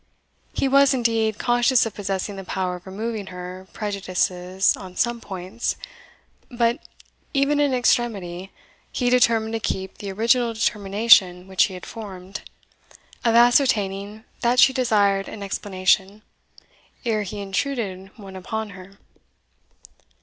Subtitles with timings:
[0.51, 5.75] He was, indeed, conscious of possessing the power of removing her prejudices on some points;
[6.49, 6.79] but,
[7.35, 8.51] even in extremity,
[8.91, 12.41] he determined to keep the original determination which he had formed,
[13.23, 16.23] of ascertaining that she desired an explanation,
[17.05, 18.93] ere he intruded one upon her.